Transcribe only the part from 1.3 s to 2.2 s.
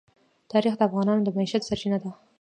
معیشت سرچینه ده.